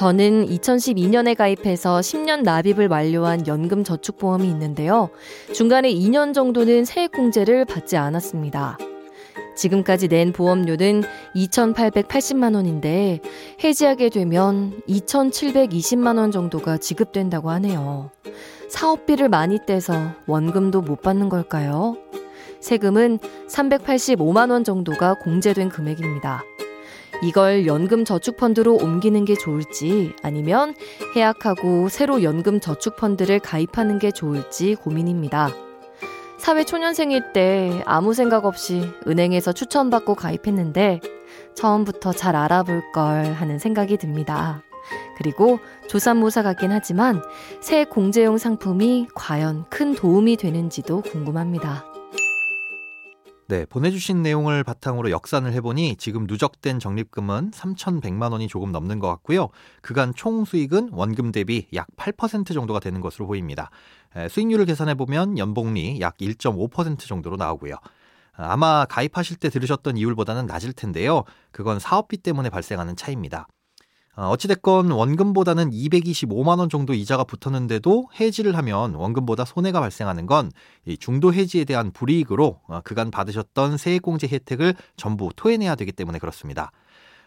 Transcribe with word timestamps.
저는 0.00 0.46
2012년에 0.46 1.36
가입해서 1.36 2.00
10년 2.00 2.40
납입을 2.40 2.88
완료한 2.88 3.46
연금 3.46 3.84
저축보험이 3.84 4.48
있는데요. 4.48 5.10
중간에 5.52 5.92
2년 5.92 6.32
정도는 6.32 6.86
세액공제를 6.86 7.66
받지 7.66 7.98
않았습니다. 7.98 8.78
지금까지 9.54 10.08
낸 10.08 10.32
보험료는 10.32 11.02
2,880만 11.36 12.54
원인데 12.54 13.20
해지하게 13.62 14.08
되면 14.08 14.80
2,720만 14.88 16.16
원 16.16 16.30
정도가 16.30 16.78
지급된다고 16.78 17.50
하네요. 17.50 18.10
사업비를 18.70 19.28
많이 19.28 19.58
떼서 19.66 20.12
원금도 20.26 20.80
못 20.80 21.02
받는 21.02 21.28
걸까요? 21.28 21.98
세금은 22.60 23.18
385만 23.50 24.50
원 24.50 24.64
정도가 24.64 25.18
공제된 25.22 25.68
금액입니다. 25.68 26.42
이걸 27.22 27.66
연금 27.66 28.04
저축펀드로 28.04 28.76
옮기는 28.76 29.24
게 29.24 29.34
좋을지 29.34 30.14
아니면 30.22 30.74
해약하고 31.14 31.88
새로 31.88 32.22
연금 32.22 32.60
저축펀드를 32.60 33.38
가입하는 33.40 33.98
게 33.98 34.10
좋을지 34.10 34.74
고민입니다. 34.74 35.50
사회 36.38 36.64
초년생일 36.64 37.32
때 37.34 37.82
아무 37.84 38.14
생각 38.14 38.46
없이 38.46 38.88
은행에서 39.06 39.52
추천받고 39.52 40.14
가입했는데 40.14 41.00
처음부터 41.54 42.12
잘 42.12 42.34
알아볼 42.34 42.82
걸 42.92 43.32
하는 43.34 43.58
생각이 43.58 43.98
듭니다. 43.98 44.62
그리고 45.18 45.58
조삼모사 45.88 46.42
같긴 46.42 46.72
하지만 46.72 47.22
새 47.60 47.84
공제용 47.84 48.38
상품이 48.38 49.08
과연 49.14 49.66
큰 49.68 49.94
도움이 49.94 50.38
되는지도 50.38 51.02
궁금합니다. 51.02 51.89
네, 53.50 53.66
보내주신 53.66 54.22
내용을 54.22 54.62
바탕으로 54.62 55.10
역산을 55.10 55.52
해보니 55.54 55.96
지금 55.96 56.28
누적된 56.28 56.78
적립금은 56.78 57.50
3,100만 57.50 58.30
원이 58.30 58.46
조금 58.46 58.70
넘는 58.70 59.00
것 59.00 59.08
같고요. 59.08 59.48
그간 59.82 60.14
총 60.14 60.44
수익은 60.44 60.90
원금 60.92 61.32
대비 61.32 61.66
약 61.74 61.88
8% 61.96 62.54
정도가 62.54 62.78
되는 62.78 63.00
것으로 63.00 63.26
보입니다. 63.26 63.70
수익률을 64.30 64.66
계산해보면 64.66 65.36
연봉리 65.36 66.00
약 66.00 66.16
1.5% 66.18 67.00
정도로 67.00 67.34
나오고요. 67.34 67.74
아마 68.34 68.84
가입하실 68.84 69.38
때 69.38 69.48
들으셨던 69.48 69.96
이율보다는 69.96 70.46
낮을 70.46 70.72
텐데요. 70.72 71.24
그건 71.50 71.80
사업비 71.80 72.18
때문에 72.18 72.50
발생하는 72.50 72.94
차이입니다. 72.94 73.48
어, 74.16 74.28
어찌됐건 74.28 74.90
원금보다는 74.90 75.70
225만 75.70 76.58
원 76.58 76.68
정도 76.68 76.94
이자가 76.94 77.24
붙었는데도 77.24 78.08
해지를 78.18 78.56
하면 78.56 78.94
원금보다 78.94 79.44
손해가 79.44 79.80
발생하는 79.80 80.26
건 80.26 80.50
중도 80.98 81.32
해지에 81.32 81.64
대한 81.64 81.92
불이익으로 81.92 82.60
어, 82.66 82.80
그간 82.82 83.10
받으셨던 83.10 83.76
세액공제 83.76 84.26
혜택을 84.28 84.74
전부 84.96 85.30
토해내야 85.34 85.76
되기 85.76 85.92
때문에 85.92 86.18
그렇습니다. 86.18 86.72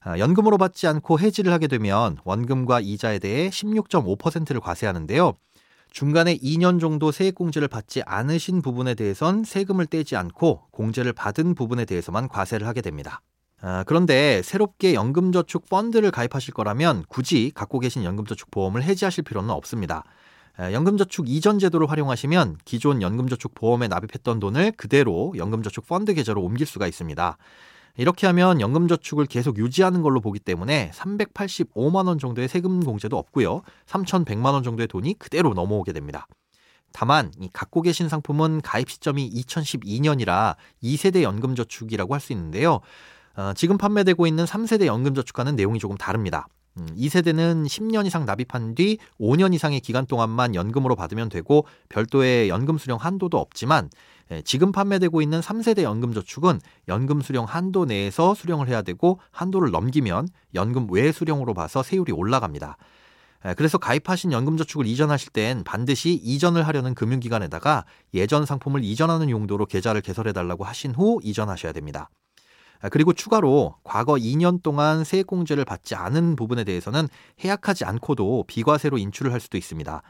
아, 0.00 0.18
연금으로 0.18 0.58
받지 0.58 0.86
않고 0.86 1.18
해지를 1.18 1.52
하게 1.52 1.66
되면 1.66 2.18
원금과 2.24 2.80
이자에 2.80 3.18
대해 3.18 3.50
16.5%를 3.50 4.60
과세하는데요. 4.60 5.34
중간에 5.90 6.36
2년 6.36 6.80
정도 6.80 7.10
세액공제를 7.10 7.66
받지 7.66 8.02
않으신 8.04 8.62
부분에 8.62 8.94
대해선 8.94 9.42
세금을 9.42 9.86
떼지 9.86 10.16
않고 10.16 10.68
공제를 10.70 11.12
받은 11.12 11.54
부분에 11.54 11.84
대해서만 11.84 12.28
과세를 12.28 12.66
하게 12.66 12.82
됩니다. 12.82 13.22
아, 13.60 13.82
그런데 13.86 14.40
새롭게 14.42 14.94
연금저축 14.94 15.68
펀드를 15.68 16.10
가입하실 16.10 16.54
거라면 16.54 17.04
굳이 17.08 17.50
갖고 17.54 17.80
계신 17.80 18.04
연금저축 18.04 18.50
보험을 18.50 18.84
해지하실 18.84 19.24
필요는 19.24 19.50
없습니다. 19.50 20.04
아, 20.56 20.72
연금저축 20.72 21.28
이전 21.28 21.58
제도를 21.58 21.90
활용하시면 21.90 22.58
기존 22.64 23.02
연금저축 23.02 23.54
보험에 23.54 23.88
납입했던 23.88 24.38
돈을 24.38 24.72
그대로 24.72 25.34
연금저축 25.36 25.86
펀드 25.86 26.14
계좌로 26.14 26.42
옮길 26.42 26.66
수가 26.66 26.86
있습니다. 26.86 27.36
이렇게 27.96 28.28
하면 28.28 28.60
연금저축을 28.60 29.26
계속 29.26 29.58
유지하는 29.58 30.02
걸로 30.02 30.20
보기 30.20 30.38
때문에 30.38 30.92
385만 30.94 32.06
원 32.06 32.18
정도의 32.20 32.46
세금 32.46 32.80
공제도 32.84 33.18
없고요. 33.18 33.62
3,100만 33.86 34.52
원 34.52 34.62
정도의 34.62 34.86
돈이 34.86 35.18
그대로 35.18 35.52
넘어오게 35.52 35.92
됩니다. 35.92 36.28
다만 36.92 37.32
이 37.40 37.48
갖고 37.52 37.82
계신 37.82 38.08
상품은 38.08 38.60
가입 38.62 38.88
시점이 38.88 39.30
2012년이라 39.30 40.56
2세대 40.82 41.22
연금저축이라고 41.22 42.14
할 42.14 42.20
수 42.20 42.32
있는데요. 42.32 42.80
어, 43.38 43.52
지금 43.54 43.78
판매되고 43.78 44.26
있는 44.26 44.44
3세대 44.44 44.86
연금저축과는 44.86 45.54
내용이 45.54 45.78
조금 45.78 45.96
다릅니다. 45.96 46.48
음, 46.76 46.88
2세대는 46.96 47.66
10년 47.66 48.04
이상 48.04 48.26
납입한 48.26 48.74
뒤 48.74 48.98
5년 49.20 49.54
이상의 49.54 49.78
기간 49.78 50.06
동안만 50.06 50.56
연금으로 50.56 50.96
받으면 50.96 51.28
되고 51.28 51.64
별도의 51.88 52.48
연금 52.48 52.78
수령 52.78 52.98
한도도 52.98 53.38
없지만 53.38 53.90
예, 54.32 54.42
지금 54.42 54.72
판매되고 54.72 55.22
있는 55.22 55.38
3세대 55.38 55.82
연금저축은 55.82 56.60
연금 56.88 57.20
수령 57.20 57.44
한도 57.44 57.84
내에서 57.84 58.34
수령을 58.34 58.66
해야 58.66 58.82
되고 58.82 59.20
한도를 59.30 59.70
넘기면 59.70 60.26
연금 60.56 60.88
외 60.90 61.12
수령으로 61.12 61.54
봐서 61.54 61.84
세율이 61.84 62.10
올라갑니다. 62.10 62.76
예, 63.46 63.54
그래서 63.54 63.78
가입하신 63.78 64.32
연금저축을 64.32 64.84
이전하실 64.84 65.30
땐 65.30 65.62
반드시 65.62 66.12
이전을 66.12 66.66
하려는 66.66 66.92
금융기관에다가 66.96 67.84
예전 68.14 68.44
상품을 68.44 68.82
이전하는 68.82 69.30
용도로 69.30 69.66
계좌를 69.66 70.00
개설해달라고 70.00 70.64
하신 70.64 70.96
후 70.96 71.20
이전하셔야 71.22 71.70
됩니다. 71.70 72.10
아, 72.80 72.88
그리고 72.88 73.12
추가로 73.12 73.74
과거 73.82 74.14
2년 74.14 74.62
동안 74.62 75.04
세액공제를 75.04 75.64
받지 75.64 75.94
않은 75.94 76.36
부분에 76.36 76.64
대해서는 76.64 77.08
해약하지 77.44 77.84
않고도 77.84 78.44
비과세로 78.46 78.98
인출을 78.98 79.32
할 79.32 79.40
수도 79.40 79.56
있습니다. 79.56 80.02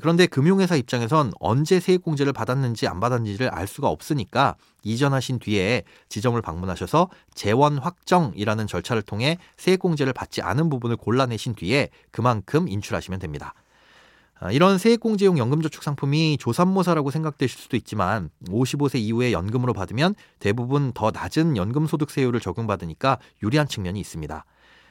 그런데 0.00 0.26
금융회사 0.26 0.76
입장에선 0.76 1.32
언제 1.40 1.80
세액공제를 1.80 2.32
받았는지 2.32 2.86
안 2.86 3.00
받았는지를 3.00 3.48
알 3.48 3.66
수가 3.66 3.88
없으니까 3.88 4.54
이전하신 4.84 5.40
뒤에 5.40 5.82
지점을 6.08 6.40
방문하셔서 6.40 7.08
재원 7.34 7.78
확정이라는 7.78 8.68
절차를 8.68 9.02
통해 9.02 9.36
세액공제를 9.56 10.12
받지 10.12 10.42
않은 10.42 10.70
부분을 10.70 10.96
골라내신 10.96 11.54
뒤에 11.54 11.88
그만큼 12.12 12.68
인출하시면 12.68 13.18
됩니다. 13.18 13.52
아, 14.42 14.50
이런 14.50 14.78
세액공제용 14.78 15.36
연금저축 15.36 15.82
상품이 15.82 16.38
조삼모사라고 16.40 17.10
생각되실 17.10 17.60
수도 17.60 17.76
있지만 17.76 18.30
55세 18.48 18.98
이후에 18.98 19.32
연금으로 19.32 19.74
받으면 19.74 20.14
대부분 20.38 20.92
더 20.94 21.10
낮은 21.10 21.58
연금소득세율을 21.58 22.40
적용받으니까 22.40 23.18
유리한 23.42 23.68
측면이 23.68 24.00
있습니다. 24.00 24.46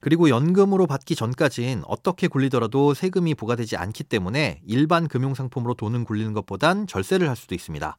그리고 0.00 0.28
연금으로 0.28 0.86
받기 0.86 1.14
전까진 1.14 1.82
어떻게 1.86 2.28
굴리더라도 2.28 2.92
세금이 2.92 3.34
부과되지 3.34 3.76
않기 3.76 4.04
때문에 4.04 4.60
일반 4.66 5.08
금융상품으로 5.08 5.72
돈은 5.74 6.04
굴리는 6.04 6.34
것보단 6.34 6.86
절세를 6.86 7.28
할 7.28 7.36
수도 7.36 7.54
있습니다. 7.54 7.96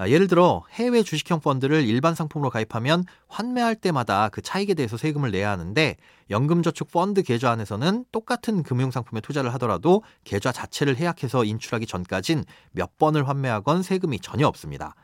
아, 0.00 0.08
예를 0.08 0.28
들어 0.28 0.62
해외 0.70 1.02
주식형 1.02 1.40
펀드를 1.40 1.84
일반 1.84 2.14
상품으로 2.14 2.50
가입하면 2.50 3.04
환매할 3.26 3.74
때마다 3.74 4.28
그 4.28 4.40
차익에 4.40 4.74
대해서 4.74 4.96
세금을 4.96 5.32
내야 5.32 5.50
하는데 5.50 5.96
연금저축 6.30 6.92
펀드 6.92 7.24
계좌 7.24 7.50
안에서는 7.50 8.04
똑같은 8.12 8.62
금융상품에 8.62 9.20
투자를 9.20 9.52
하더라도 9.54 10.04
계좌 10.22 10.52
자체를 10.52 10.96
해약해서 10.96 11.42
인출하기 11.42 11.86
전까진 11.86 12.44
몇 12.70 12.96
번을 12.96 13.28
환매하건 13.28 13.82
세금이 13.82 14.20
전혀 14.20 14.46
없습니다. 14.46 14.94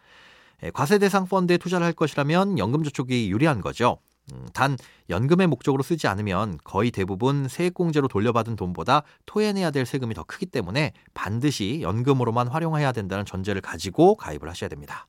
과세 0.72 0.98
대상 0.98 1.26
펀드에 1.26 1.58
투자를 1.58 1.84
할 1.84 1.92
것이라면 1.92 2.60
연금저축이 2.60 3.32
유리한 3.32 3.62
거죠. 3.62 3.98
음, 4.32 4.46
단 4.52 4.76
연금의 5.10 5.46
목적으로 5.46 5.82
쓰지 5.82 6.06
않으면 6.06 6.58
거의 6.64 6.90
대부분 6.90 7.48
세액공제로 7.48 8.08
돌려받은 8.08 8.56
돈보다 8.56 9.02
토해내야 9.26 9.70
될 9.70 9.84
세금이 9.84 10.14
더 10.14 10.24
크기 10.24 10.46
때문에 10.46 10.92
반드시 11.12 11.80
연금으로만 11.82 12.48
활용해야 12.48 12.92
된다는 12.92 13.24
전제를 13.24 13.60
가지고 13.60 14.16
가입을 14.16 14.48
하셔야 14.48 14.68
됩니다. 14.68 15.06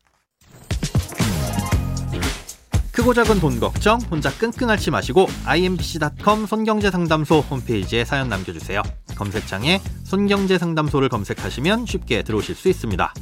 크고 2.95 3.13
작은 3.13 3.41
돈 3.41 3.59
걱정 3.59 3.99
혼자 4.09 4.31
끙끙 4.31 4.69
앓지 4.69 4.89
마시고 4.89 5.27
imbc.com 5.45 6.45
손경제상담소 6.45 7.39
홈페이지에 7.41 8.05
사연 8.05 8.29
남겨주세요. 8.29 8.81
검색창에 9.17 9.81
손경제상담소를 10.05 11.09
검색하시면 11.09 11.87
쉽게 11.87 12.23
들어오실 12.23 12.55
수 12.55 12.69
있습니다. 12.69 13.13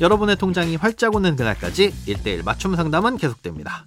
여러분의 0.00 0.34
통장이 0.34 0.74
활짝 0.74 1.14
오는 1.14 1.36
그날까지 1.36 1.92
1대1 2.06 2.44
맞춤 2.44 2.74
상담은 2.74 3.16
계속됩니다. 3.16 3.86